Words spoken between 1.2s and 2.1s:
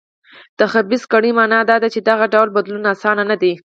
معنا دا ده چې